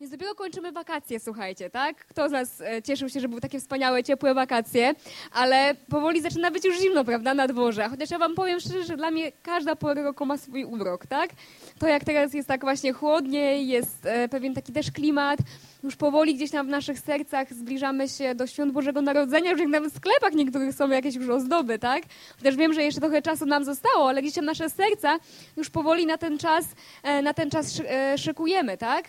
[0.00, 1.96] Więc dopiero kończymy wakacje, słuchajcie, tak?
[2.06, 4.94] Kto z nas e, cieszył się, że były takie wspaniałe, ciepłe wakacje,
[5.32, 7.88] ale powoli zaczyna być już zimno, prawda, na dworze.
[7.88, 11.30] Chociaż ja wam powiem szczerze, że dla mnie każda pora roku ma swój urok, tak?
[11.78, 15.38] To jak teraz jest tak właśnie chłodniej, jest e, pewien taki też klimat,
[15.82, 19.68] już powoli gdzieś tam w naszych sercach zbliżamy się do świąt Bożego Narodzenia, już jak
[19.68, 22.02] nawet w sklepach niektórych są jakieś już ozdoby, tak?
[22.38, 25.18] Chociaż wiem, że jeszcze trochę czasu nam zostało, ale gdzieś tam nasze serca
[25.56, 26.64] już powoli na ten czas,
[27.02, 27.80] e, na ten czas
[28.16, 29.08] szykujemy, tak?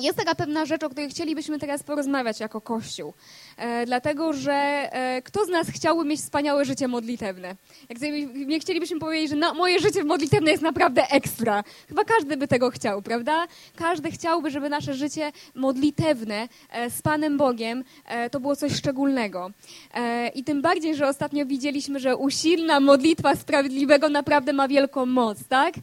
[0.00, 3.14] Jest taka pewna rzecz, o której chcielibyśmy teraz porozmawiać jako Kościół.
[3.56, 7.56] E, dlatego, że e, kto z nas chciałby mieć wspaniałe życie modlitewne?
[7.88, 8.00] Jak
[8.34, 11.64] nie chcielibyśmy powiedzieć, że no, moje życie modlitewne jest naprawdę ekstra.
[11.88, 13.46] Chyba każdy by tego chciał, prawda?
[13.76, 19.50] Każdy chciałby, żeby nasze życie modlitewne e, z Panem Bogiem e, to było coś szczególnego.
[19.94, 25.38] E, I tym bardziej, że ostatnio widzieliśmy, że usilna modlitwa sprawiedliwego naprawdę ma wielką moc,
[25.48, 25.74] tak?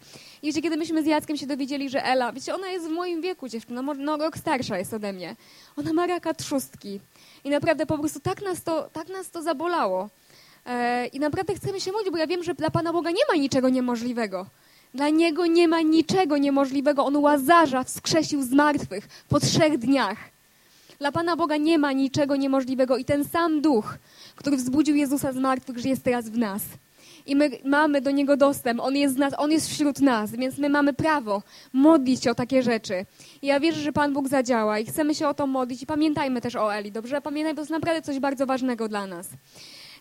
[0.44, 3.22] I wiecie, kiedy myśmy z Jackiem się dowiedzieli, że Ela, wiecie, ona jest w moim
[3.22, 5.36] wieku dziewczyna, no, no rok starsza jest ode mnie.
[5.78, 7.00] Ona ma raka trzustki.
[7.44, 10.10] I naprawdę po prostu tak nas to, tak nas to zabolało.
[10.66, 13.36] E, I naprawdę chcemy się modlić, bo ja wiem, że dla Pana Boga nie ma
[13.36, 14.46] niczego niemożliwego.
[14.94, 17.06] Dla Niego nie ma niczego niemożliwego.
[17.06, 20.18] On Łazarza wskrzesił z martwych po trzech dniach.
[21.00, 23.98] Dla Pana Boga nie ma niczego niemożliwego i ten sam duch,
[24.36, 26.62] który wzbudził Jezusa z martwych, że jest teraz w nas
[27.26, 28.80] i my mamy do Niego dostęp.
[28.80, 32.64] On jest, nas, on jest wśród nas, więc my mamy prawo modlić się o takie
[32.64, 33.06] rzeczy.
[33.42, 35.82] I ja wierzę, że Pan Bóg zadziała i chcemy się o to modlić.
[35.82, 37.22] I pamiętajmy też o Eli, dobrze?
[37.22, 39.30] Pamiętaj, to jest naprawdę coś bardzo ważnego dla nas.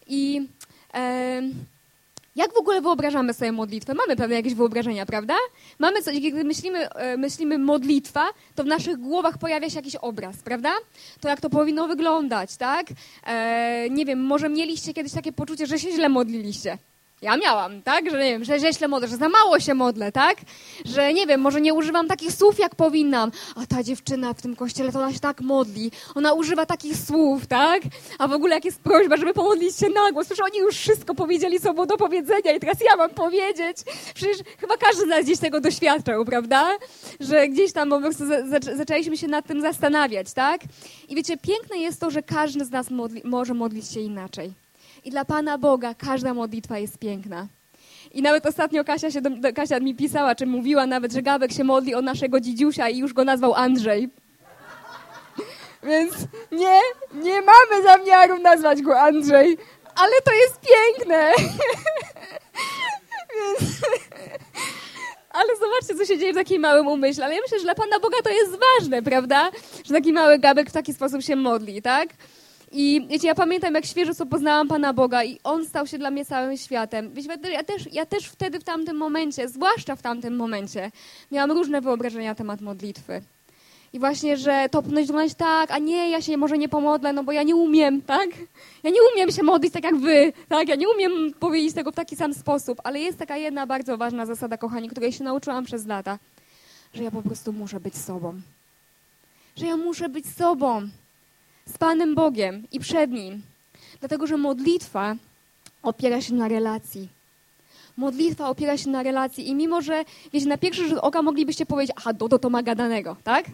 [0.06, 0.48] I...
[0.94, 1.42] E,
[2.36, 3.94] jak w ogóle wyobrażamy sobie modlitwę?
[3.94, 5.34] Mamy pewne jakieś wyobrażenia, prawda?
[5.78, 10.36] Mamy coś, kiedy myślimy, e, myślimy modlitwa, to w naszych głowach pojawia się jakiś obraz,
[10.36, 10.72] prawda?
[11.20, 12.86] To jak to powinno wyglądać, tak?
[13.27, 16.78] E, nie wiem, może mieliście kiedyś takie poczucie, że się źle modliliście.
[17.22, 18.10] Ja miałam, tak?
[18.10, 20.36] Że nie wiem, że, że źle modlę, że za mało się modlę, tak?
[20.84, 23.32] Że nie wiem, może nie używam takich słów, jak powinnam.
[23.56, 25.90] A ta dziewczyna w tym kościele, to ona się tak modli.
[26.14, 27.82] Ona używa takich słów, tak?
[28.18, 30.27] A w ogóle jak jest prośba, żeby pomodlić się na głos.
[30.27, 33.77] Przecież oni już wszystko powiedzieli, co było do powiedzenia i teraz ja mam powiedzieć.
[34.14, 36.70] Przecież chyba każdy z nas gdzieś tego doświadczał, prawda?
[37.20, 38.24] Że gdzieś tam po prostu
[38.77, 40.61] zaczęliśmy się nad tym zastanawiać, tak?
[41.08, 44.70] I wiecie, piękne jest to, że każdy z nas modli może modlić się inaczej.
[45.05, 47.46] I dla Pana Boga każda modlitwa jest piękna.
[48.12, 51.64] I nawet ostatnio Kasia, się do, Kasia mi pisała, czy mówiła nawet, że Gabek się
[51.64, 54.08] modli o naszego dzidziusia i już go nazwał Andrzej.
[55.89, 56.12] Więc
[56.52, 56.80] nie,
[57.12, 59.58] nie mamy zamiaru nazwać go Andrzej,
[59.94, 61.33] ale to jest piękne.
[63.34, 63.70] Więc,
[65.39, 67.24] ale zobaczcie, co się dzieje w takim małym umyśle.
[67.24, 69.50] Ale ja myślę, że dla Pana Boga to jest ważne, prawda?
[69.84, 72.08] Że taki mały Gabek w taki sposób się modli, tak?
[72.73, 76.11] I wiecie, ja pamiętam, jak świeżo co poznałam Pana Boga i On stał się dla
[76.11, 77.13] mnie całym światem.
[77.13, 80.91] Wiecie, ja też, ja też wtedy, w tamtym momencie, zwłaszcza w tamtym momencie,
[81.33, 83.23] miałam różne wyobrażenia na temat modlitwy.
[83.92, 87.25] I właśnie, że to powinno wyglądać tak, a nie, ja się może nie pomodlę, no
[87.25, 88.29] bo ja nie umiem, tak?
[88.83, 90.69] Ja nie umiem się modlić tak jak wy, tak?
[90.69, 94.27] Ja nie umiem powiedzieć tego w taki sam sposób, ale jest taka jedna bardzo ważna
[94.27, 96.19] zasada, kochani, której się nauczyłam przez lata,
[96.95, 98.41] że ja po prostu muszę być sobą.
[99.57, 100.89] Że ja muszę być sobą
[101.75, 103.42] z Panem Bogiem i przed Nim.
[104.01, 105.17] Dlatego, że modlitwa
[105.83, 107.08] opiera się na relacji.
[107.97, 111.97] Modlitwa opiera się na relacji i mimo, że wiecie, na pierwszy rzut oka moglibyście powiedzieć,
[111.98, 113.45] aha, Dodo to ma gadanego, tak?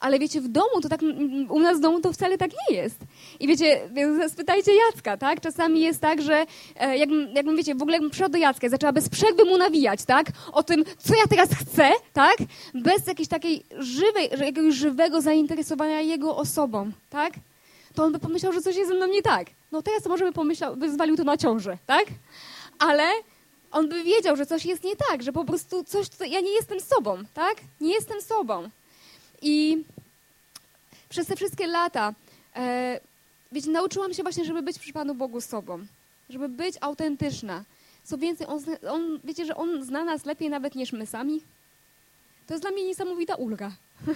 [0.00, 1.00] Ale wiecie, w domu to tak,
[1.48, 2.96] u nas w domu to wcale tak nie jest.
[3.40, 3.80] I wiecie,
[4.28, 5.40] spytajcie Jacka, tak?
[5.40, 6.46] Czasami jest tak, że
[6.76, 10.04] e, jakbym, jakbym wiecie, w ogóle jakbym przyszła do Jacka, zaczęła bez przerwy mu nawijać,
[10.04, 10.26] tak?
[10.52, 12.36] O tym, co ja teraz chcę, tak?
[12.74, 17.32] Bez jakiejś takiej żywej, jakiegoś żywego zainteresowania jego osobą, tak?
[17.94, 19.46] To on by pomyślał, że coś jest ze mną nie tak.
[19.72, 22.04] No teraz może by pomyślał, by zwalił to na ciążę, tak?
[22.78, 23.10] Ale
[23.72, 26.50] on by wiedział, że coś jest nie tak, że po prostu coś, tutaj, ja nie
[26.50, 27.56] jestem sobą, tak?
[27.80, 28.68] Nie jestem sobą.
[29.42, 29.84] I
[31.08, 32.14] przez te wszystkie lata,
[32.56, 33.00] e,
[33.52, 35.86] wiecie, nauczyłam się właśnie, żeby być przy Panu Bogu sobą,
[36.30, 37.64] żeby być autentyczna.
[38.04, 41.40] Co więcej, on, on, wiecie, że On zna nas lepiej nawet niż my sami?
[42.46, 43.72] To jest dla mnie niesamowita ulga.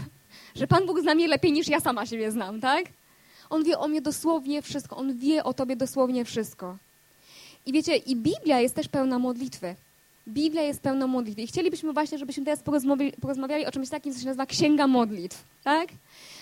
[0.55, 2.85] że Pan Bóg zna mnie lepiej niż ja sama siebie znam, tak?
[3.51, 4.97] On wie o mnie dosłownie wszystko.
[4.97, 6.77] On wie o tobie dosłownie wszystko.
[7.67, 9.75] I wiecie, i Biblia jest też pełna modlitwy.
[10.29, 11.43] Biblia jest pełna modlitwy.
[11.43, 15.45] I chcielibyśmy właśnie, żebyśmy teraz porozmawiali, porozmawiali o czymś takim, co się nazywa Księga Modlitw.
[15.65, 15.89] Tak?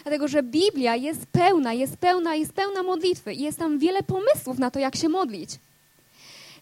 [0.03, 3.35] Dlatego, że Biblia jest pełna, jest pełna, jest pełna modlitwy.
[3.35, 5.51] I jest tam wiele pomysłów na to, jak się modlić.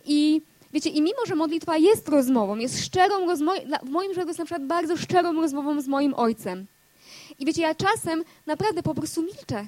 [0.06, 0.43] I
[0.73, 4.44] wiecie, i mimo, że modlitwa jest rozmową, jest szczerą rozmową, w moim życiu jest na
[4.44, 6.67] przykład bardzo szczerą rozmową z moim ojcem.
[7.38, 9.67] I wiecie, ja czasem naprawdę po prostu milczę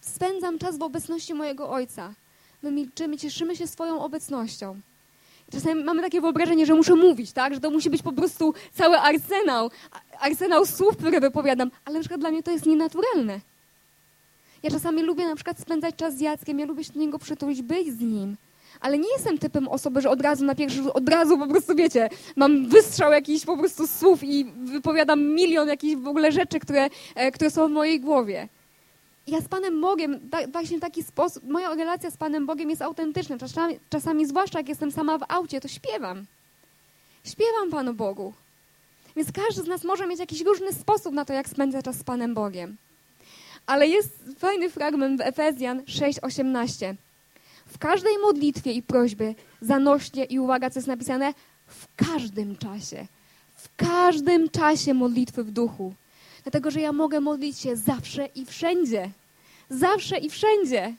[0.00, 2.14] spędzam czas w obecności mojego Ojca.
[2.62, 4.80] My milczymy, cieszymy się swoją obecnością.
[5.52, 7.54] Czasami mamy takie wyobrażenie, że muszę mówić, tak?
[7.54, 9.70] Że to musi być po prostu cały arsenał,
[10.20, 13.40] arsenał słów, które wypowiadam, ale na przykład dla mnie to jest nienaturalne.
[14.62, 17.62] Ja czasami lubię na przykład spędzać czas z Jackiem, ja lubię się do niego przytulić,
[17.62, 18.36] być z nim.
[18.80, 22.08] Ale nie jestem typem osoby, że od razu na pierwszy od razu po prostu, wiecie,
[22.36, 27.30] mam wystrzał jakichś po prostu słów i wypowiadam milion jakichś w ogóle rzeczy, które, e,
[27.32, 28.48] które są w mojej głowie.
[29.26, 33.38] Ja z Panem Bogiem, da, właśnie taki sposób, moja relacja z Panem Bogiem jest autentyczna.
[33.38, 36.24] Czasami, czasami, zwłaszcza jak jestem sama w aucie, to śpiewam.
[37.24, 38.32] Śpiewam Panu Bogu.
[39.16, 42.04] Więc każdy z nas może mieć jakiś różny sposób na to, jak spędza czas z
[42.04, 42.76] Panem Bogiem.
[43.66, 46.94] Ale jest fajny fragment w Efezjan 6:18.
[47.66, 51.34] W każdej modlitwie i prośbie zanośnie i uwaga, co jest napisane,
[51.66, 53.06] w każdym czasie.
[53.56, 55.94] W każdym czasie modlitwy w duchu.
[56.42, 59.10] Dlatego, że ja mogę modlić się zawsze i wszędzie.
[59.70, 60.94] Zawsze i wszędzie.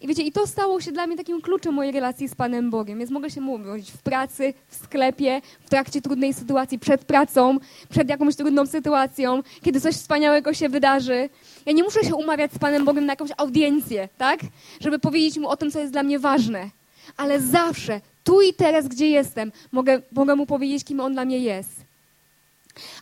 [0.00, 2.98] I wiecie, i to stało się dla mnie takim kluczem mojej relacji z Panem Bogiem.
[2.98, 7.58] Więc mogę się mówić w pracy, w sklepie, w trakcie trudnej sytuacji, przed pracą,
[7.88, 11.28] przed jakąś trudną sytuacją, kiedy coś wspaniałego się wydarzy.
[11.66, 14.40] Ja nie muszę się umawiać z Panem Bogiem na jakąś audiencję, tak?
[14.80, 16.70] Żeby powiedzieć Mu o tym, co jest dla mnie ważne.
[17.16, 21.38] Ale zawsze, tu i teraz, gdzie jestem, mogę, mogę Mu powiedzieć, kim On dla mnie
[21.38, 21.81] jest.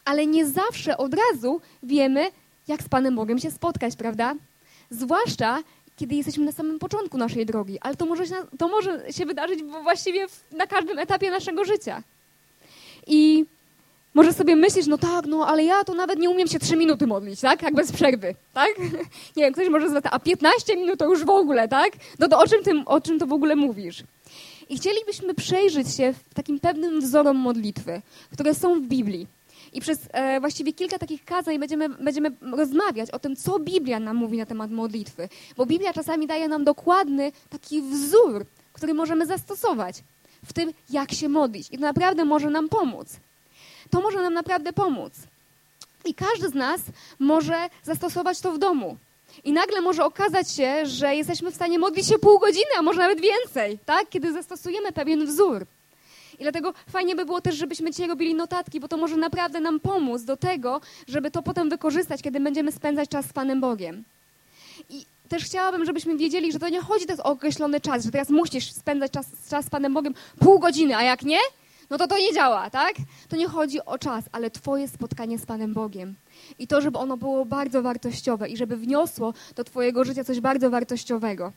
[0.05, 2.31] Ale nie zawsze od razu wiemy,
[2.69, 4.34] jak z Panem Bogiem się spotkać, prawda?
[4.90, 5.62] Zwłaszcza
[6.00, 9.62] kiedy jesteśmy na samym początku naszej drogi, ale to może się, to może się wydarzyć
[9.62, 12.02] właściwie na każdym etapie naszego życia.
[13.06, 13.44] I
[14.14, 17.06] może sobie myśleć, no tak, no ale ja to nawet nie umiem się trzy minuty
[17.06, 17.62] modlić, tak?
[17.62, 18.69] Jak bez przerwy, tak?
[19.37, 21.93] Nie wiem, ktoś może zadać, a 15 minut to już w ogóle, tak?
[22.19, 24.02] No to o czym, tym, o czym to w ogóle mówisz?
[24.69, 28.02] I chcielibyśmy przejrzeć się w takim pewnym wzorom modlitwy,
[28.32, 29.26] które są w Biblii.
[29.72, 34.17] I przez e, właściwie kilka takich kazań będziemy, będziemy rozmawiać o tym, co Biblia nam
[34.17, 35.28] mówi na temat modlitwy.
[35.56, 40.02] Bo Biblia czasami daje nam dokładny taki wzór, który możemy zastosować
[40.44, 41.69] w tym, jak się modlić.
[41.70, 43.17] I to naprawdę może nam pomóc.
[43.90, 45.12] To może nam naprawdę pomóc.
[46.05, 46.81] I każdy z nas
[47.19, 48.96] może zastosować to w domu.
[49.44, 52.99] I nagle może okazać się, że jesteśmy w stanie modlić się pół godziny, a może
[52.99, 54.08] nawet więcej, tak?
[54.08, 55.66] kiedy zastosujemy pewien wzór.
[56.40, 59.81] I dlatego fajnie by było też, żebyśmy dzisiaj robili notatki, bo to może naprawdę nam
[59.81, 64.04] pomóc do tego, żeby to potem wykorzystać, kiedy będziemy spędzać czas z Panem Bogiem.
[64.90, 68.31] I też chciałabym, żebyśmy wiedzieli, że to nie chodzi teraz o określony czas, że teraz
[68.31, 71.38] musisz spędzać czas, czas z Panem Bogiem pół godziny, a jak nie,
[71.90, 72.94] no to to nie działa, tak?
[73.28, 76.14] To nie chodzi o czas, ale Twoje spotkanie z Panem Bogiem.
[76.58, 80.70] I to, żeby ono było bardzo wartościowe i żeby wniosło do Twojego życia coś bardzo
[80.70, 81.52] wartościowego.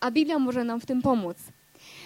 [0.00, 1.36] A Biblia może nam w tym pomóc.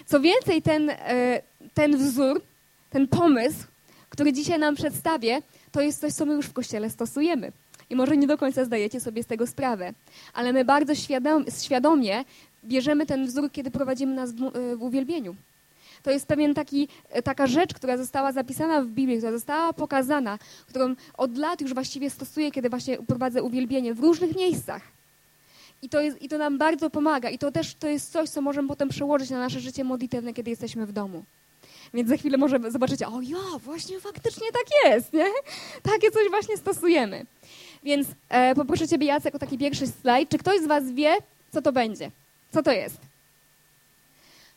[0.07, 1.43] Co więcej, ten, e,
[1.75, 2.43] ten wzór,
[2.91, 3.65] ten pomysł,
[4.11, 5.43] który dzisiaj nam przedstawię,
[5.73, 7.53] to jest coś, co my już w Kościele stosujemy.
[7.91, 9.93] I może nie do końca zdajecie sobie z tego sprawę,
[10.35, 12.25] ale my bardzo świadom, świadomie
[12.65, 15.37] bierzemy ten wzór, kiedy prowadzimy nas w, e, w uwielbieniu.
[16.03, 20.39] To jest pewien taki, e, taka rzecz, która została zapisana w Biblii, która została pokazana,
[20.67, 24.98] którą od lat już właściwie stosuję, kiedy właśnie prowadzę uwielbienie w różnych miejscach.
[25.83, 27.31] I to, jest, I to nam bardzo pomaga.
[27.31, 30.51] I to też to jest coś, co możemy potem przełożyć na nasze życie modlitewne, kiedy
[30.51, 31.25] jesteśmy w domu.
[31.95, 35.27] Więc za chwilę może zobaczycie, o ja, właśnie faktycznie tak jest, nie?
[35.83, 37.27] Takie coś właśnie stosujemy.
[37.83, 40.29] Więc e, poproszę Ciebie, Jacek, o taki pierwszy slajd.
[40.29, 41.17] Czy ktoś z Was wie,
[41.53, 42.11] co to będzie?
[42.53, 42.99] Co to jest?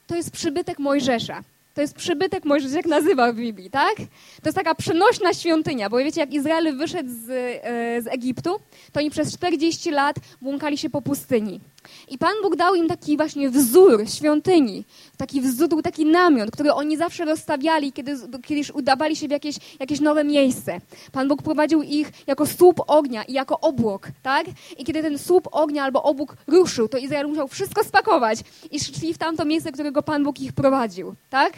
[0.08, 1.44] To jest przybytek Mojżesza.
[1.74, 3.96] To jest przybytek Mojżesz, jak nazywa w Biblii, tak?
[4.42, 8.60] To jest taka przenośna świątynia, bo wiecie, jak Izrael wyszedł z, e, z Egiptu,
[8.92, 11.62] to oni przez 40 lat błąkali się po pustyni.
[12.10, 14.86] I Pan Bóg dał im taki właśnie wzór świątyni,
[15.18, 20.00] taki wzór, taki namiot, który oni zawsze rozstawiali, kiedy, kiedy udawali się w jakieś, jakieś
[20.00, 20.82] nowe miejsce.
[21.12, 24.46] Pan Bóg prowadził ich jako słup ognia i jako obłok, tak?
[24.78, 28.40] I kiedy ten słup ognia albo obłok ruszył, to Izrael musiał wszystko spakować
[28.72, 31.54] i szli w tamto miejsce, którego Pan Bóg ich prowadził, tak?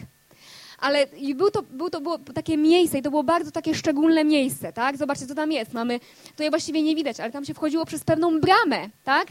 [0.84, 4.72] Ale był to, był to było takie miejsce i to było bardzo takie szczególne miejsce,
[4.72, 4.96] tak?
[4.96, 5.72] Zobaczcie, co tam jest.
[5.72, 6.00] Mamy,
[6.38, 9.28] je właściwie nie widać, ale tam się wchodziło przez pewną bramę, tak?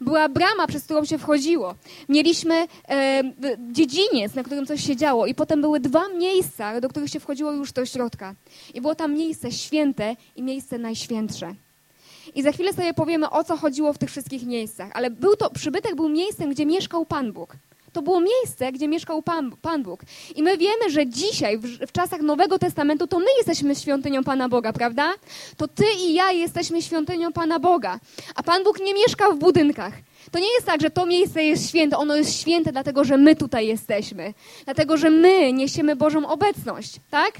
[0.00, 1.74] Była brama, przez którą się wchodziło.
[2.08, 3.22] Mieliśmy e,
[3.72, 7.52] dziedziniec, na którym coś się działo i potem były dwa miejsca, do których się wchodziło
[7.52, 8.34] już do środka.
[8.74, 11.54] I było tam miejsce święte i miejsce najświętsze.
[12.34, 14.90] I za chwilę sobie powiemy, o co chodziło w tych wszystkich miejscach.
[14.94, 17.56] Ale był to, przybytek był miejscem, gdzie mieszkał Pan Bóg.
[17.94, 20.02] To było miejsce, gdzie mieszkał Pan, Pan Bóg.
[20.36, 24.48] I my wiemy, że dzisiaj, w, w, czasach Nowego Testamentu, to my jesteśmy świątynią Pana
[24.48, 25.12] Boga, prawda?
[25.56, 28.00] To ty i ja jesteśmy świątynią Pana Boga.
[28.34, 29.92] A Pan Bóg nie mieszka w budynkach.
[30.30, 31.96] To nie jest tak, że to miejsce jest święte.
[31.96, 34.34] Ono jest święte dlatego, że my tutaj jesteśmy.
[34.64, 37.32] Dlatego, że my niesiemy Bożą obecność, tak?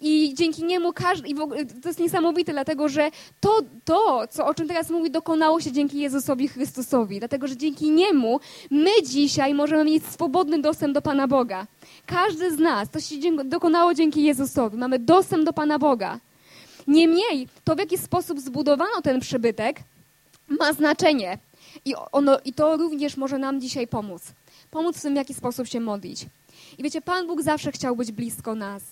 [0.00, 3.10] I dzięki niemu każdy, i ogóle, to jest niesamowite, dlatego że
[3.40, 7.18] to, to, co, o czym teraz mówi, dokonało się dzięki Jezusowi Chrystusowi.
[7.18, 11.66] Dlatego, że dzięki niemu my dzisiaj możemy mieć swobodny dostęp do Pana Boga.
[12.06, 14.76] Każdy z nas, to się dokonało dzięki Jezusowi.
[14.76, 16.18] Mamy dostęp do Pana Boga.
[16.86, 19.80] Niemniej, to w jaki sposób zbudowano ten przybytek,
[20.48, 21.38] ma znaczenie.
[21.84, 24.22] I, ono, I to również może nam dzisiaj pomóc.
[24.70, 26.26] Pomóc w tym, w jaki sposób się modlić.
[26.78, 28.82] I wiecie, Pan Bóg zawsze chciał być blisko nas.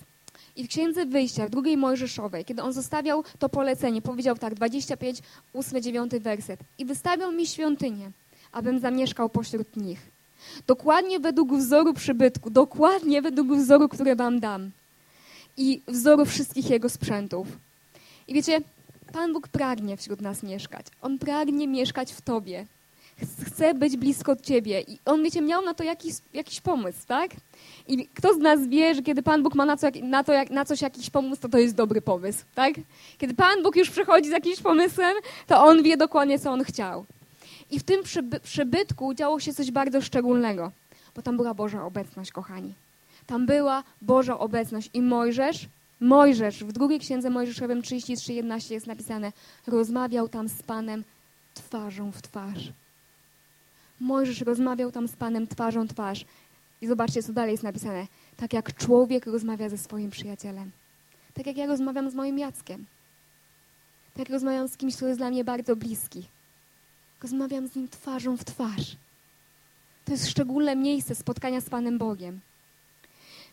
[0.57, 5.19] I w Księdze Wyjścia, w drugiej Mojżeszowej, kiedy on zostawiał to polecenie, powiedział tak, 25,
[5.55, 6.61] 8, 9 werset.
[6.79, 8.11] I wystawiał mi świątynię,
[8.53, 10.11] abym zamieszkał pośród nich.
[10.67, 14.71] Dokładnie według wzoru przybytku, dokładnie według wzoru, który wam dam.
[15.57, 17.47] I wzoru wszystkich jego sprzętów.
[18.29, 18.61] I wiecie,
[19.13, 20.87] Pan Bóg pragnie wśród nas mieszkać.
[21.03, 22.67] On pragnie mieszkać w Tobie.
[23.47, 24.81] Chce być blisko Ciebie.
[24.81, 27.31] I On, wiecie, miał na to jakiś, jakiś pomysł, tak?
[27.89, 30.65] I kto z nas wie, że kiedy Pan Bóg ma na, co, na, to, na
[30.65, 32.75] coś jakiś pomysł, to to jest dobry pomysł, tak?
[33.19, 35.15] Kiedy Pan Bóg już przychodzi z jakimś pomysłem,
[35.47, 37.05] to On wie dokładnie, co On chciał.
[37.71, 40.73] I w tym przyby przybytku działo się coś bardzo szczególnego,
[41.17, 42.75] bo tam była Boża obecność, kochani.
[43.27, 45.69] Tam była Boża obecność i Mojżesz
[46.01, 49.33] Mojżesz, w drugiej księdze Mojżeszowym 33:11 jest napisane:
[49.67, 51.05] Rozmawiał tam z Panem
[51.55, 52.73] twarzą w twarz.
[54.01, 56.25] Mojżesz rozmawiał tam z Panem twarzą w twarz.
[56.81, 58.07] I zobaczcie, co dalej jest napisane.
[58.37, 60.71] Tak jak człowiek rozmawia ze swoim przyjacielem.
[61.35, 62.87] Tak jak ja rozmawiam z moim Jackiem.
[64.13, 66.29] Tak jak rozmawiam z kimś, kto jest dla mnie bardzo bliski.
[67.23, 68.97] Rozmawiam z nim twarzą w twarz.
[70.05, 72.41] To jest szczególne miejsce spotkania z Panem Bogiem.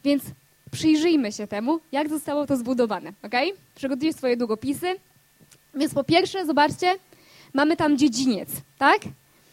[0.04, 0.24] Więc
[0.71, 3.33] przyjrzyjmy się temu, jak zostało to zbudowane, ok?
[3.75, 4.95] Przygotujcie swoje długopisy.
[5.75, 6.95] Więc po pierwsze, zobaczcie,
[7.53, 9.00] mamy tam dziedziniec, tak?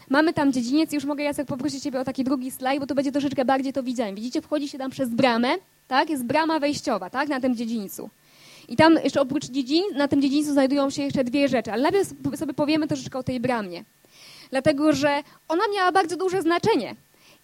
[0.08, 3.12] Mamy tam dziedziniec już mogę, Jacek, poprosić Ciebie o taki drugi slajd, bo to będzie
[3.12, 4.14] troszeczkę bardziej to widziałem.
[4.14, 5.54] Widzicie, wchodzi się tam przez bramę,
[5.88, 6.10] tak?
[6.10, 7.28] Jest brama wejściowa, tak?
[7.28, 8.10] Na tym dziedzińcu.
[8.68, 12.08] I tam jeszcze oprócz dziedzin, na tym dziedzińcu znajdują się jeszcze dwie rzeczy, ale najpierw
[12.38, 13.84] sobie powiemy troszeczkę o tej bramie.
[14.50, 16.94] Dlatego, że ona miała bardzo duże znaczenie.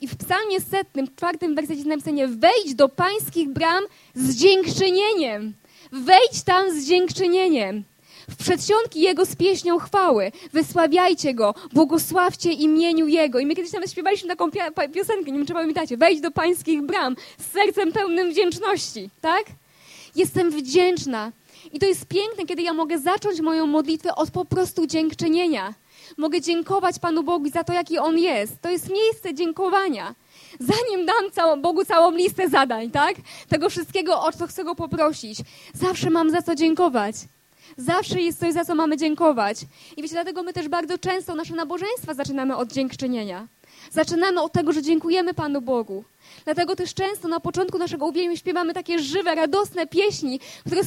[0.00, 5.54] I w psalmie setnym, w czwartym wersecie jest napisane wejdź do pańskich bram z dziękczynieniem.
[5.92, 7.84] Wejdź tam z dziękczynieniem.
[8.30, 10.32] W przedsionki Jego z pieśnią chwały.
[10.52, 13.38] Wysławiajcie Go, błogosławcie imieniu Jego.
[13.38, 14.50] I my kiedyś nawet śpiewaliśmy taką
[14.92, 15.96] piosenkę, nie wiem czy pamiętacie.
[15.96, 19.10] Wejdź do pańskich bram z sercem pełnym wdzięczności.
[19.20, 19.44] Tak?
[20.16, 21.32] Jestem wdzięczna.
[21.72, 25.74] I to jest piękne, kiedy ja mogę zacząć moją modlitwę od po prostu dziękczynienia.
[26.16, 28.60] Mogę dziękować Panu Bogu za to, jaki On jest.
[28.60, 30.14] To jest miejsce dziękowania.
[30.60, 33.16] Zanim dam całą, Bogu całą listę zadań, tak?
[33.48, 35.38] Tego wszystkiego, o co chcę Go poprosić.
[35.74, 37.14] Zawsze mam za co dziękować.
[37.76, 39.56] Zawsze jest coś, za co mamy dziękować.
[39.96, 43.46] I wiecie, dlatego my też bardzo często nasze nabożeństwa zaczynamy od dziękczynienia.
[43.90, 46.04] Zaczynamy od tego, że dziękujemy Panu Bogu.
[46.44, 50.82] Dlatego też często na początku naszego uwielbienia śpiewamy takie żywe, radosne pieśni, które,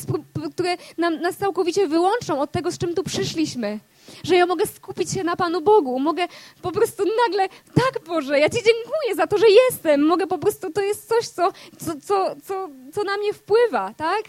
[0.52, 3.80] które nam, nas całkowicie wyłączą od tego, z czym tu przyszliśmy
[4.24, 6.00] że ja mogę skupić się na Panu Bogu.
[6.00, 6.28] Mogę
[6.62, 10.06] po prostu nagle, tak Boże, ja Ci dziękuję za to, że jestem.
[10.06, 11.52] Mogę po prostu, to jest coś, co,
[11.86, 14.24] co, co, co, co na mnie wpływa, tak?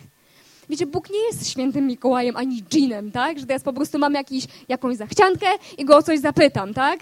[0.69, 3.39] Wiecie, Bóg nie jest świętym Mikołajem ani dżinem, tak?
[3.39, 5.47] Że teraz po prostu mam jakiś, jakąś zachciankę
[5.79, 7.01] i go o coś zapytam, tak?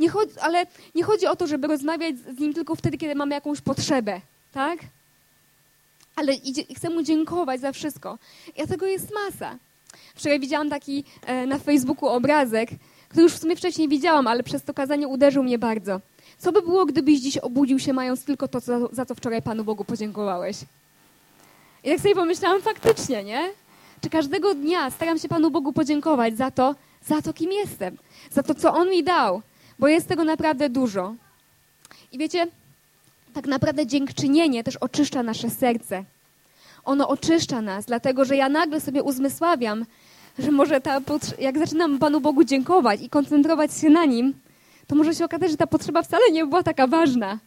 [0.00, 3.34] Nie chodzi, ale nie chodzi o to, żeby rozmawiać z Nim tylko wtedy, kiedy mamy
[3.34, 4.20] jakąś potrzebę,
[4.52, 4.78] tak?
[6.16, 8.18] Ale idzie, chcę Mu dziękować za wszystko.
[8.64, 9.58] I tego jest masa.
[10.14, 12.70] Wczoraj widziałam taki e, na Facebooku obrazek,
[13.08, 16.00] który już w sumie wcześniej widziałam, ale przez to kazanie uderzył mnie bardzo.
[16.38, 19.64] Co by było, gdybyś dziś obudził się mając tylko to, za, za co wczoraj Panu
[19.64, 20.56] Bogu podziękowałeś?
[21.84, 23.50] I tak sobie pomyślałam, faktycznie, nie?
[24.00, 26.74] Czy każdego dnia staram się Panu Bogu podziękować za to,
[27.06, 27.96] za to, kim jestem,
[28.30, 29.42] za to, co On mi dał,
[29.78, 31.14] bo jest tego naprawdę dużo.
[32.12, 32.46] I wiecie,
[33.34, 36.04] tak naprawdę dziękczynienie też oczyszcza nasze serce.
[36.84, 39.84] Ono oczyszcza nas, dlatego że ja nagle sobie uzmysławiam,
[40.38, 41.00] że może ta,
[41.38, 44.34] jak zaczynam Panu Bogu dziękować i koncentrować się na Nim,
[44.86, 47.38] to może się okazać, że ta potrzeba wcale nie była taka ważna.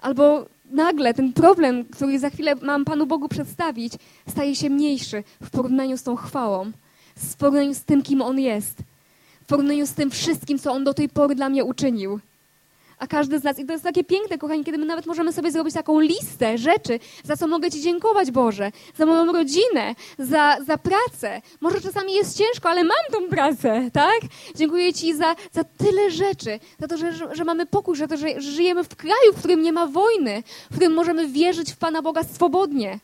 [0.00, 3.92] Albo nagle ten problem, który za chwilę mam Panu Bogu przedstawić,
[4.28, 6.72] staje się mniejszy w porównaniu z tą chwałą,
[7.16, 8.78] w porównaniu z tym, kim On jest,
[9.42, 12.20] w porównaniu z tym wszystkim, co On do tej pory dla mnie uczynił
[12.98, 13.58] a każdy z nas.
[13.58, 17.00] I to jest takie piękne, kochani, kiedy my nawet możemy sobie zrobić taką listę rzeczy,
[17.24, 18.72] za co mogę Ci dziękować, Boże.
[18.96, 21.42] Za moją rodzinę, za, za pracę.
[21.60, 24.20] Może czasami jest ciężko, ale mam tą pracę, tak?
[24.54, 26.60] Dziękuję Ci za, za tyle rzeczy.
[26.80, 29.72] Za to, że, że, mamy pokój, za to, że żyjemy w kraju, w którym nie
[29.72, 32.98] ma wojny, w którym możemy wierzyć w Pana Boga swobodnie.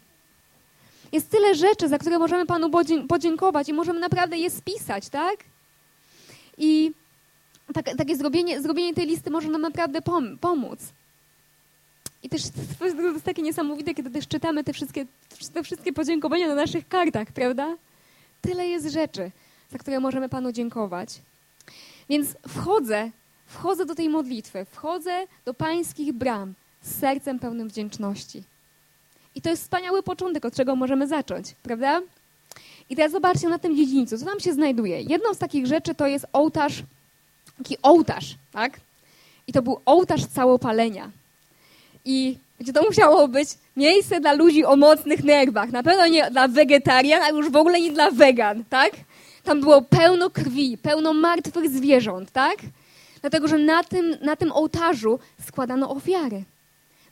[1.13, 2.71] Jest tyle rzeczy, za które możemy Panu
[3.09, 5.37] podziękować i możemy naprawdę je spisać, tak?
[6.59, 6.93] I
[7.73, 10.79] tak, takie zrobienie, zrobienie tej listy może nam naprawdę pom pomóc.
[12.23, 12.43] I też
[12.79, 15.07] to jest takie niesamowite, kiedy też czytamy te wszystkie,
[15.55, 17.77] te wszystkie podziękowania na naszych kartach, prawda?
[18.41, 19.31] Tyle jest rzeczy,
[19.71, 21.09] za które możemy Panu dziękować.
[22.09, 23.11] Więc wchodzę,
[23.47, 28.43] wchodzę do tej modlitwy, wchodzę do Pańskich bram z sercem pełnym wdzięczności.
[29.35, 32.03] I to jest wspaniały początek, od czego możemy zacząć, prawda?
[32.91, 35.01] I teraz zobaczcie na tym dziedzińcu, co tam się znajduje.
[35.01, 36.83] Jedną z takich rzeczy to jest ołtarz,
[37.59, 38.81] taki ołtarz, tak?
[39.47, 41.11] I to był ołtarz całopalenia.
[42.05, 45.71] I gdzie to musiało być miejsce dla ludzi o mocnych nerwach.
[45.71, 48.93] Na pewno nie dla wegetarian, a już w ogóle nie dla wegan, tak?
[49.45, 52.57] Tam było pełno krwi, pełno martwych zwierząt, tak?
[53.21, 56.45] Dlatego, że na tym, na tym ołtarzu składano ofiary.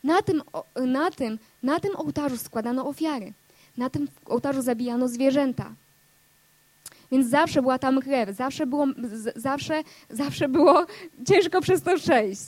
[0.05, 0.43] Na tym,
[0.87, 3.33] na, tym, na tym ołtarzu składano ofiary.
[3.77, 5.73] Na tym ołtarzu zabijano zwierzęta.
[7.13, 8.87] Więc zawsze była tam krew, zawsze było,
[9.37, 10.87] zawsze, zawsze było
[11.29, 12.43] ciężko przez to przejść.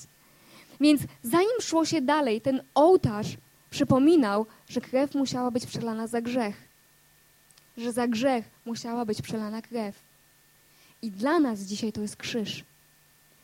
[0.80, 3.36] Więc zanim szło się dalej, ten ołtarz
[3.70, 6.56] przypominał, że krew musiała być przelana za grzech.
[7.76, 10.02] Że za grzech musiała być przelana krew.
[11.02, 12.64] I dla nas dzisiaj to jest krzyż.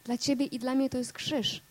[0.05, 1.63] Dla ciebie i dla mnie to jest krzyż.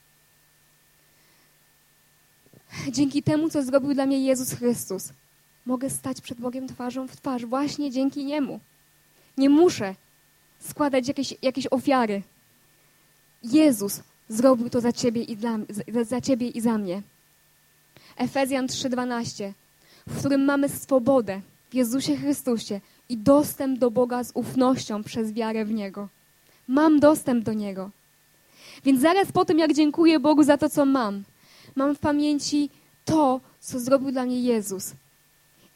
[2.92, 5.10] Dzięki temu, co zrobił dla mnie Jezus Chrystus,
[5.66, 8.60] mogę stać przed Bogiem twarzą w twarz właśnie dzięki Niemu.
[9.38, 9.96] Nie muszę
[10.60, 12.22] składać jakieś, jakieś ofiary.
[13.44, 15.58] Jezus zrobił to za ciebie i, dla,
[16.03, 17.01] za ciebie i za mnie.
[18.17, 19.51] Efezjan 3:12,
[20.08, 25.65] w którym mamy swobodę w Jezusie Chrystusie i dostęp do Boga z ufnością przez wiarę
[25.65, 26.08] w Niego.
[26.67, 27.89] Mam dostęp do Niego.
[28.84, 31.24] Więc zaraz po tym, jak dziękuję Bogu za to, co mam,
[31.75, 32.70] mam w pamięci
[33.06, 34.94] to, co zrobił dla mnie Jezus.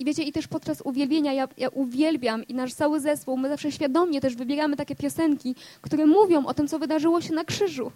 [0.02, 3.72] I wiecie, i też podczas uwielbienia ja, ja, uwielbiam i nasz cały zespół, my zawsze
[3.72, 7.92] świadomie też wybieramy takie piosenki, które mówią o tym, co wydarzyło się na krzyżu.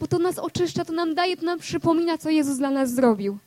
[0.00, 3.38] Bo to nas oczyszcza, to nam daje, to nam przypomina, co Jezus dla nas zrobił.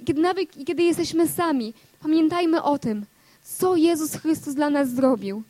[0.00, 3.06] I kiedy, nawet, i kiedy jesteśmy sami, pamiętajmy o tym,
[3.42, 5.42] co Jezus Chrystus dla nas zrobił.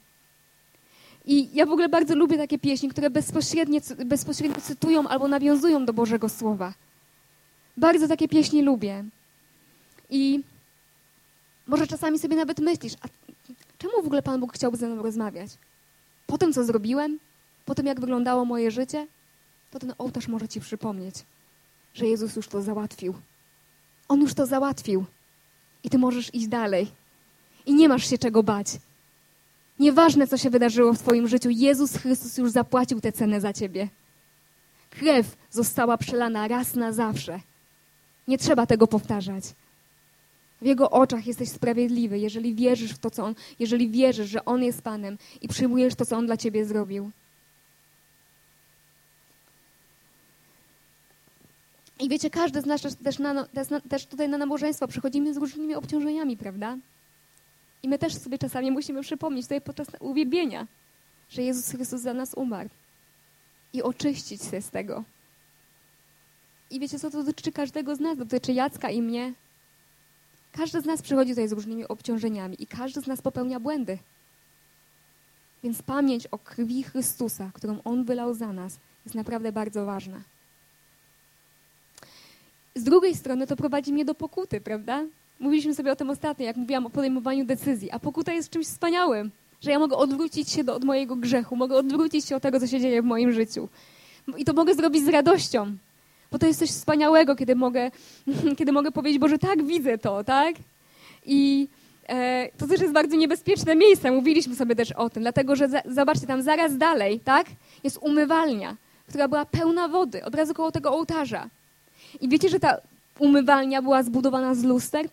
[1.27, 5.93] I ja w ogóle bardzo lubię takie pieśni, które bezpośrednio, bezpośrednio cytują albo nawiązują do
[5.93, 6.73] Bożego Słowa.
[7.77, 9.05] Bardzo takie pieśni lubię.
[10.11, 10.43] I
[11.67, 13.09] może czasami sobie nawet myślisz, a
[13.79, 15.51] czemu w ogóle Pan Bóg chciałby ze mną rozmawiać?
[16.27, 17.19] Po tym, co zrobiłem?
[17.65, 19.07] Po tym, jak wyglądało moje życie?
[19.71, 21.15] To ten ołtarz może ci przypomnieć,
[21.95, 23.15] że Jezus już to załatwił.
[24.09, 25.05] On już to załatwił.
[25.85, 26.89] I ty możesz iść dalej.
[27.67, 28.67] I nie masz się czego bać.
[29.79, 33.89] Nieważne, co się wydarzyło w Twoim życiu, Jezus Chrystus już zapłacił tę cenę za Ciebie.
[34.91, 37.41] Krew została przelana raz na zawsze.
[38.29, 39.45] Nie trzeba tego powtarzać.
[40.63, 44.63] W Jego oczach jesteś sprawiedliwy, jeżeli wierzysz w to, co On, jeżeli wierzysz, że On
[44.63, 47.11] jest Panem i przyjmujesz to, co On dla Ciebie zrobił.
[52.01, 53.47] I wiecie, każdy z nas też, na,
[53.89, 56.77] też tutaj na nabożeństwo przychodzimy z różnymi obciążeniami, prawda?
[57.83, 60.67] I my też sobie czasami musimy przypomnieć tutaj podczas uwielbienia,
[61.29, 62.71] że Jezus Chrystus za nas umarł
[63.73, 65.05] i oczyścić się z tego.
[66.71, 69.33] I wiecie co, to dotyczy każdego z nas, dotyczy Jacka i mnie.
[70.57, 73.99] Każdy z nas przychodzi tutaj z różnymi obciążeniami i każdy z nas popełnia błędy.
[75.63, 80.21] Więc pamięć o krwi Chrystusa, którą On wylał za nas, jest naprawdę bardzo ważna.
[82.75, 85.05] Z drugiej strony to prowadzi mnie do pokuty, prawda?
[85.41, 89.31] Mówiliśmy sobie o tym ostatnio, jak mówiłam o podejmowaniu decyzji, a pokuta jest czymś wspaniałym,
[89.61, 92.67] że ja mogę odwrócić się do, od mojego grzechu, mogę odwrócić się od tego, co
[92.67, 93.69] się dzieje w moim życiu.
[94.37, 95.77] I to mogę zrobić z radością,
[96.31, 97.91] bo to jest coś wspaniałego, kiedy mogę,
[98.59, 100.55] kiedy mogę powiedzieć, Boże, tak, widzę to, tak?
[101.27, 101.69] I
[102.09, 105.83] e, to też jest bardzo niebezpieczne miejsce, mówiliśmy sobie też o tym, dlatego, że za,
[105.91, 107.47] zobaczcie, tam zaraz dalej, tak?
[107.85, 108.77] Jest umywalnia,
[109.09, 111.49] która była pełna wody, od razu koło tego ołtarza.
[112.21, 112.77] I wiecie, że ta
[113.19, 115.09] umywalnia była zbudowana z luster?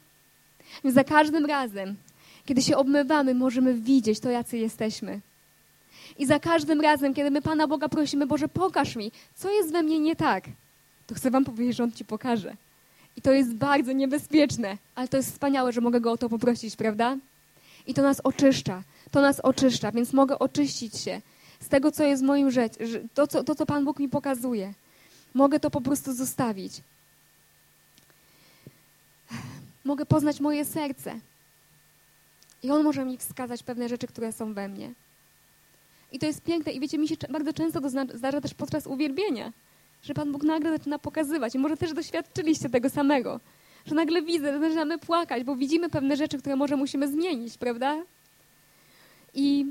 [0.84, 1.96] Więc za każdym razem,
[2.46, 5.20] kiedy się obmywamy, możemy widzieć to, jacy jesteśmy.
[6.18, 9.84] I za każdym razem, kiedy my Pana Boga prosimy, Boże, pokaż mi, co jest we
[9.84, 10.44] mnie nie tak,
[11.08, 12.56] to chcę Wam powiedzieć, że On Ci pokaże.
[13.16, 16.76] I to jest bardzo niebezpieczne, ale to jest wspaniałe, że mogę Go o to poprosić,
[16.76, 17.18] prawda?
[17.88, 21.22] I to nas oczyszcza, to nas oczyszcza, więc mogę oczyścić się
[21.60, 22.80] z tego, co jest w moim życiu,
[23.14, 24.74] to, co, to, co Pan Bóg mi pokazuje.
[25.34, 26.82] Mogę to po prostu zostawić.
[29.84, 31.20] Mogę poznać moje serce.
[32.64, 34.94] I On może mi wskazać pewne rzeczy, które są we mnie.
[36.12, 36.72] I to jest piękne.
[36.72, 39.52] I wiecie, mi się bardzo często to zdarza też podczas uwielbienia,
[40.04, 41.56] że Pan Bóg nagle zaczyna pokazywać.
[41.56, 43.40] I może też doświadczyliście tego samego.
[43.86, 48.04] Że nagle widzę, że zaczynamy płakać, bo widzimy pewne rzeczy, które może musimy zmienić, prawda?
[49.34, 49.66] I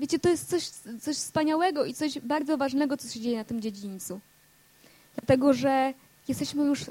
[0.00, 0.68] wiecie, to jest coś,
[1.00, 4.20] coś wspaniałego i coś bardzo ważnego, co się dzieje na tym dziedzińcu.
[5.14, 5.94] Dlatego, że
[6.28, 6.84] jesteśmy już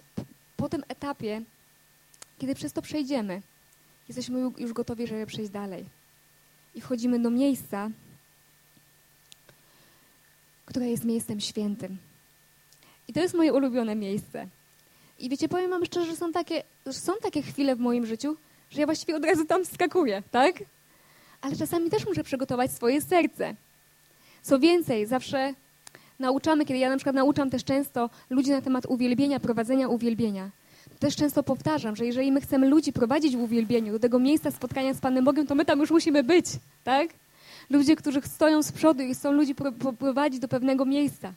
[0.58, 1.41] po tym etapie,
[2.38, 3.41] kiedy przez to przejdziemy,
[4.08, 5.86] jesteśmy już gotowi, żeby przejść dalej.
[6.75, 7.89] I wchodzimy do miejsca,
[10.65, 11.97] które jest miejscem świętym.
[13.13, 14.47] I to jest moje ulubione miejsce.
[15.19, 18.36] I wiecie, powiem wam szczerze, że są takie, że są takie chwile w moim życiu,
[18.69, 20.56] że ja właściwie od razu tam skakuję, tak?
[21.41, 23.56] Ale czasami też muszę przygotować swoje serce.
[24.41, 25.54] Co więcej, zawsze
[26.19, 30.49] nauczamy, kiedy ja na przykład nauczam też często ludzi na temat uwielbienia, prowadzenia uwielbienia,
[30.99, 34.93] też często powtarzam, że jeżeli my chcemy ludzi prowadzić w uwielbieniu do tego miejsca spotkania
[34.93, 36.45] z Panem Bogiem, to my tam już musimy być,
[36.84, 37.10] tak?
[37.69, 39.56] Ludzie, którzy stoją z przodu i chcą ludzi
[39.99, 41.34] prowadzić do pewnego miejsca.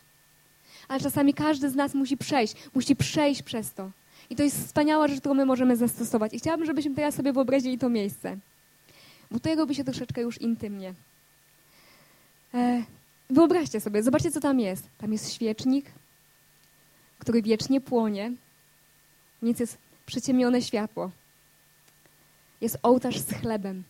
[0.88, 3.90] Ale czasami każdy z nas musi przejść, musi przejść przez to.
[4.30, 6.34] I to jest wspaniała rzecz, którą my możemy zastosować.
[6.34, 8.36] I chciałabym, żebyśmy teraz sobie wyobrazili to miejsce.
[9.30, 10.94] Bo tutaj robi się troszeczkę już intymnie.
[12.54, 12.82] E,
[13.30, 14.88] wyobraźcie sobie, zobaczcie, co tam jest.
[14.98, 15.86] Tam jest świecznik,
[17.18, 18.32] który wiecznie płonie.
[19.42, 21.10] Nic jest przyciemnione światło.
[22.60, 23.84] Jest ołtarz z chlebem,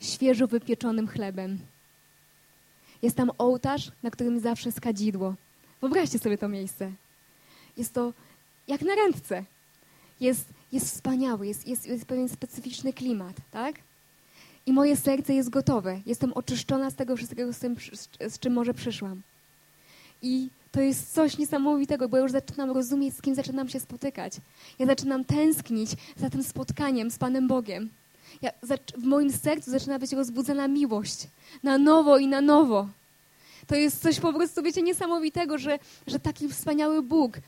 [0.00, 1.58] świeżo wypieczonym chlebem.
[3.02, 5.34] Jest tam ołtarz, na którym zawsze jest kadzidło.
[5.80, 6.92] Wyobraźcie sobie to miejsce.
[7.76, 8.12] Jest to
[8.68, 9.44] jak na ręce.
[10.20, 13.74] Jest, jest wspaniały, jest, jest, jest pewien specyficzny klimat, tak?
[14.66, 16.00] I moje serce jest gotowe.
[16.06, 17.76] Jestem oczyszczona z tego wszystkiego, z, tym,
[18.28, 19.22] z czym może przyszłam.
[20.22, 24.32] I to jest coś niesamowitego, bo ja już zaczynam rozumieć, z kim zaczynam się spotykać.
[24.78, 27.90] Ja zaczynam tęsknić za tym spotkaniem z Panem Bogiem.
[28.42, 28.50] Ja,
[28.96, 31.28] w moim sercu zaczyna być rozbudzona miłość.
[31.62, 32.88] Na nowo i na nowo.
[33.66, 37.38] To jest coś po prostu, wiecie, niesamowitego, że, że taki wspaniały Bóg,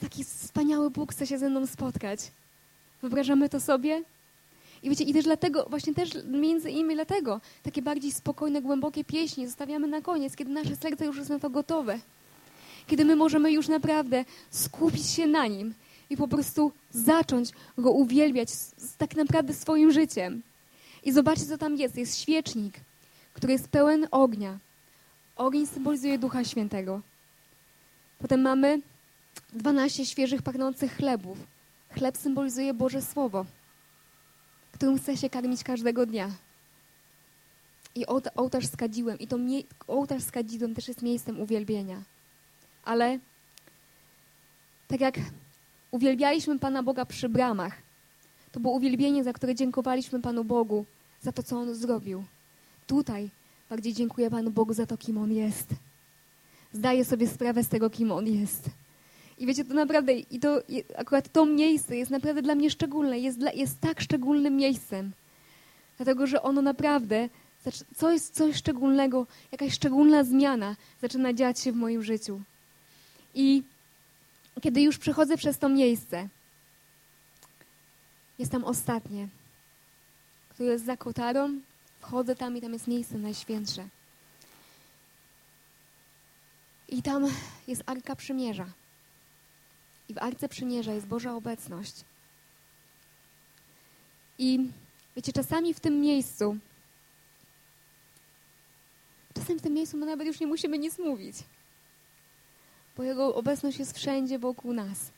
[0.00, 2.20] taki wspaniały Bóg chce się ze mną spotkać.
[3.02, 4.02] Wyobrażamy to sobie?
[4.82, 9.46] I wiecie, i też dlatego, właśnie też między innymi dlatego, takie bardziej spokojne, głębokie pieśni
[9.46, 11.98] zostawiamy na koniec, kiedy nasze serce już jest na to gotowe.
[12.86, 15.74] Kiedy my możemy już naprawdę skupić się na Nim
[16.10, 20.42] i po prostu zacząć Go uwielbiać z, tak naprawdę swoim życiem.
[21.04, 21.96] I zobaczcie, co tam jest.
[21.96, 22.74] Jest świecznik,
[23.34, 24.58] który jest pełen ognia.
[25.36, 27.00] Ogień symbolizuje Ducha Świętego.
[28.18, 28.80] Potem mamy
[29.52, 31.38] 12 świeżych, pachnących chlebów.
[31.90, 33.46] Chleb symbolizuje Boże Słowo,
[34.72, 36.30] którym chce się karmić każdego dnia.
[37.94, 39.20] I ołtarz z.
[39.20, 39.38] I to
[39.86, 42.02] ołtarz z kadzidłem też jest miejscem uwielbienia.
[42.84, 43.18] Ale
[44.88, 45.14] tak jak
[45.90, 47.82] uwielbialiśmy Pana Boga przy bramach,
[48.52, 50.84] to było uwielbienie, za które dziękowaliśmy Panu Bogu,
[51.20, 52.24] za to, co On zrobił.
[52.86, 53.30] Tutaj
[53.70, 55.68] bardziej dziękuję Panu Bogu za to, kim On jest.
[56.72, 58.70] Zdaję sobie sprawę z tego, kim On jest.
[59.38, 60.62] I wiecie, to naprawdę, i to
[60.96, 65.12] akurat to miejsce jest naprawdę dla mnie szczególne, jest, dla, jest tak szczególnym miejscem.
[65.96, 67.28] Dlatego, że ono naprawdę,
[67.96, 72.40] coś, coś szczególnego, jakaś szczególna zmiana zaczyna dziać się w moim życiu.
[73.34, 73.62] I
[74.60, 76.28] kiedy już przechodzę przez to miejsce,
[78.38, 79.28] jest tam ostatnie,
[80.48, 81.60] które jest za kotarą,
[82.04, 83.88] wchodzę tam i tam jest miejsce najświętsze.
[86.88, 87.26] I tam
[87.66, 88.66] jest Arka Przymierza.
[90.08, 91.94] I w Arce Przymierza jest Boża obecność.
[94.38, 94.70] I
[95.16, 96.56] wiecie, czasami w tym miejscu,
[99.34, 101.36] czasem w tym miejscu my nawet już nie musimy nic mówić
[102.96, 105.10] bo Jego obecność jest wszędzie wokół nas.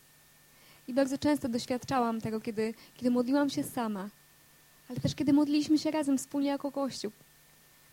[0.89, 4.09] I bardzo często doświadczałam tego, kiedy, kiedy modliłam się sama,
[4.89, 7.13] ale też kiedy modliliśmy się razem wspólnie jako Kościół.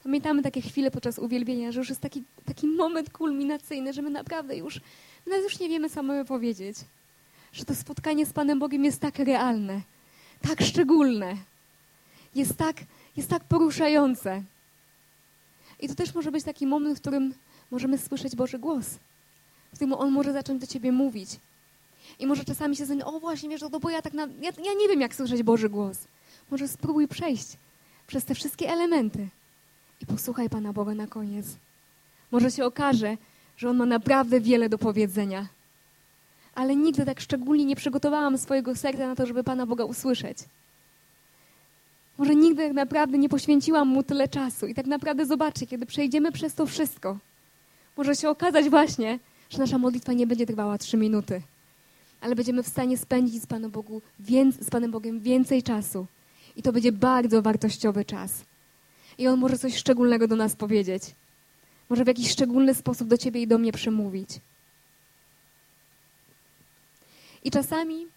[0.03, 4.57] Pamiętamy takie chwile podczas uwielbienia, że już jest taki, taki moment kulminacyjny, że my naprawdę
[4.57, 4.81] już,
[5.27, 6.77] my już nie wiemy samemu powiedzieć,
[7.53, 9.81] że to spotkanie z Panem Bogiem jest tak realne,
[10.41, 11.37] tak szczególne,
[12.35, 12.75] jest tak,
[13.17, 14.43] jest tak poruszające.
[15.79, 17.33] I to też może być taki moment, w którym
[17.71, 18.99] możemy słyszeć Boży głos
[19.73, 21.29] w którym On może zacząć do ciebie mówić.
[22.19, 24.73] I może czasami się zastanawiać, o właśnie, wiesz, to bo ja tak na, ja, ja
[24.79, 25.97] nie wiem, jak słyszeć Boży głos.
[26.53, 27.57] Może spróbuj przejść
[28.07, 29.27] przez te wszystkie elementy
[30.01, 31.45] i posłuchaj Pana Boga na koniec.
[32.31, 33.17] Może się okaże,
[33.57, 35.47] że On ma naprawdę wiele do powiedzenia.
[36.55, 40.37] Ale nigdy tak szczególnie nie przygotowałam swojego serca na to, żeby Pana Boga usłyszeć.
[42.17, 44.67] Może nigdy tak naprawdę nie poświęciłam Mu tyle czasu.
[44.67, 47.17] I tak naprawdę zobaczcie, kiedy przejdziemy przez to wszystko,
[47.97, 51.41] może się okazać właśnie, że nasza modlitwa nie będzie trwała trzy minuty,
[52.21, 54.01] ale będziemy w stanie spędzić z Panem, Bogu,
[54.59, 56.07] z Panem Bogiem więcej czasu.
[56.55, 58.45] I to będzie bardzo wartościowy czas.
[59.17, 61.03] I On może coś szczególnego do nas powiedzieć.
[61.89, 64.29] Może w jakiś szczególny sposób do Ciebie i do mnie przemówić.
[67.43, 68.07] I czasami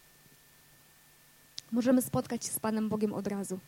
[1.72, 3.59] możemy spotkać się z Panem Bogiem od razu.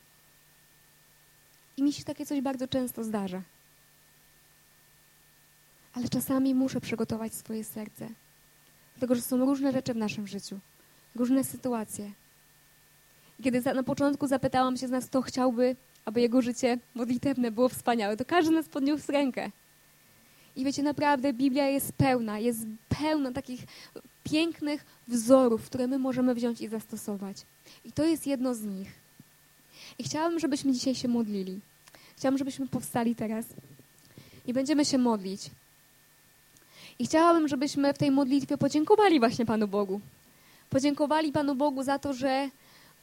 [1.76, 3.42] I mi się takie coś bardzo często zdarza
[5.98, 8.08] ale czasami muszę przygotować swoje serce.
[8.94, 10.58] Dlatego, że są różne rzeczy w naszym życiu,
[11.14, 12.12] różne sytuacje.
[13.42, 18.16] Kiedy na początku zapytałam się z nas, kto chciałby, aby jego życie modlitewne było wspaniałe,
[18.16, 19.50] to każdy nas podniósł rękę.
[20.56, 23.60] I wiecie, naprawdę Biblia jest pełna, jest pełna takich
[24.24, 27.36] pięknych wzorów, które my możemy wziąć i zastosować.
[27.84, 28.88] I to jest jedno z nich.
[29.98, 31.60] I chciałabym, żebyśmy dzisiaj się modlili.
[32.16, 33.46] Chciałabym, żebyśmy powstali teraz
[34.46, 35.50] i będziemy się modlić.
[36.98, 40.00] I chciałabym, żebyśmy w tej modlitwie podziękowali właśnie Panu Bogu.
[40.70, 42.50] Podziękowali Panu Bogu za to, że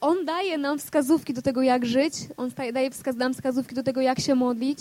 [0.02, 2.14] On daje nam wskazówki do tego, jak żyć.
[2.38, 4.80] On daje nam wskazówki do tego, jak się modlić.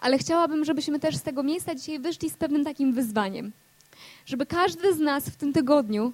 [0.00, 3.52] Ale chciałabym, żebyśmy też z tego miejsca dzisiaj wyszli z pewnym takim wyzwaniem.
[4.26, 6.12] Żeby każdy z nas w tym tygodniu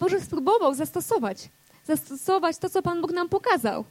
[0.00, 1.48] może spróbował zastosować.
[1.84, 3.84] Zastosować to, co Pan Bóg nam pokazał.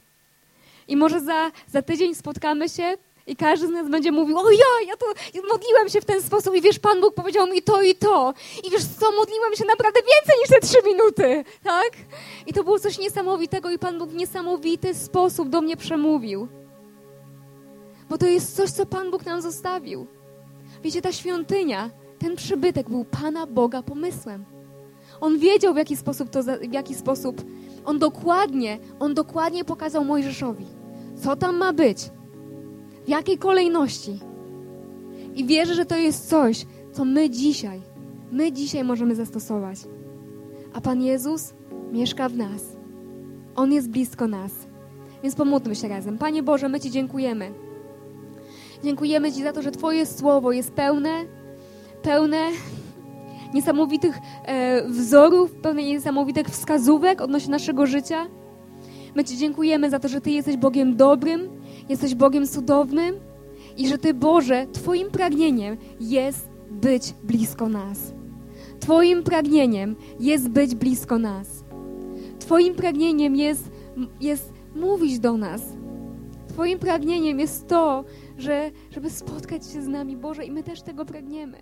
[0.88, 2.94] I może za, za tydzień spotkamy się
[3.26, 5.06] i każdy z nas będzie mówił, o ja, ja to
[5.48, 8.34] modliłem się w ten sposób i wiesz, Pan Bóg powiedział mi to i to.
[8.64, 11.90] I wiesz co, modliłem się naprawdę więcej niż te trzy minuty, tak?
[12.46, 16.48] I to było coś niesamowitego i Pan Bóg w niesamowity sposób do mnie przemówił.
[18.08, 20.06] Bo to jest coś, co Pan Bóg nam zostawił.
[20.82, 24.44] Wiecie, ta świątynia, ten przybytek był Pana Boga pomysłem.
[25.20, 27.42] On wiedział, w jaki sposób to, w jaki sposób,
[27.84, 30.66] on dokładnie, on dokładnie pokazał Mojżeszowi,
[31.22, 31.98] co tam ma być,
[33.10, 34.18] jakiej kolejności.
[35.34, 37.82] I wierzę, że to jest coś, co my dzisiaj,
[38.32, 39.78] my dzisiaj możemy zastosować.
[40.72, 41.54] A Pan Jezus
[41.92, 42.76] mieszka w nas.
[43.56, 44.52] On jest blisko nas.
[45.22, 46.18] Więc pomódlmy się razem.
[46.18, 47.52] Panie Boże, my Ci dziękujemy.
[48.84, 51.10] Dziękujemy Ci za to, że Twoje słowo jest pełne,
[52.02, 52.48] pełne
[53.54, 58.26] niesamowitych e, wzorów, pełne niesamowitych wskazówek odnośnie naszego życia.
[59.14, 61.59] My Ci dziękujemy za to, że Ty jesteś Bogiem dobrym,
[61.90, 63.14] jesteś Bogiem cudownym
[63.76, 68.14] i że Ty, Boże, Twoim pragnieniem jest być blisko nas.
[68.80, 71.64] Twoim pragnieniem jest być blisko nas.
[72.38, 73.70] Twoim pragnieniem jest,
[74.20, 75.62] jest mówić do nas.
[76.48, 78.04] Twoim pragnieniem jest to,
[78.38, 81.58] że, żeby spotkać się z nami, Boże, i my też tego pragniemy.